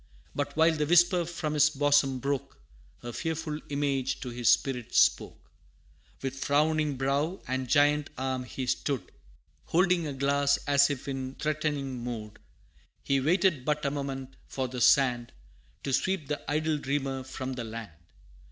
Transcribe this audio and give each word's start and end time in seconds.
But 0.33 0.57
while 0.57 0.73
the 0.73 0.87
whisper 0.87 1.25
from 1.25 1.53
his 1.53 1.69
bosom 1.69 2.17
broke, 2.17 2.59
A 3.03 3.13
fearful 3.13 3.59
Image 3.69 4.19
to 4.21 4.31
his 4.31 4.49
spirit 4.49 4.95
spoke: 4.95 5.51
With 6.23 6.43
frowning 6.43 6.97
brow, 6.97 7.39
and 7.47 7.67
giant 7.69 8.09
arm 8.17 8.45
he 8.45 8.65
stood, 8.65 9.11
Holding 9.65 10.07
a 10.07 10.13
glass, 10.13 10.57
as 10.65 10.89
if 10.89 11.07
in 11.07 11.35
threatening 11.35 11.99
mood, 12.03 12.39
He 13.03 13.19
waited 13.21 13.63
but 13.63 13.85
a 13.85 13.91
moment 13.91 14.37
for 14.47 14.67
the 14.67 14.81
sand, 14.81 15.33
To 15.83 15.93
sweep 15.93 16.27
the 16.29 16.41
idle 16.49 16.79
Dreamer 16.79 17.21
from 17.23 17.53
the 17.53 17.63
land! 17.63 17.91